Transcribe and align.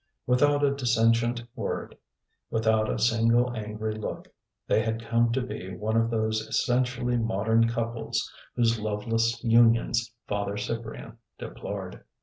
Without 0.25 0.63
a 0.63 0.73
dissentient 0.73 1.43
word, 1.55 1.95
without 2.49 2.89
a 2.91 2.97
single 2.97 3.55
angry 3.55 3.93
look, 3.93 4.27
they 4.65 4.81
had 4.81 5.05
come 5.05 5.31
to 5.31 5.41
be 5.43 5.75
one 5.77 5.95
of 5.95 6.09
those 6.09 6.41
essentially 6.41 7.17
modern 7.17 7.69
couples 7.69 8.33
whose 8.55 8.79
loveless 8.79 9.43
unions 9.43 10.11
Father 10.25 10.57
Cyprian 10.57 11.19
deplored. 11.37 12.03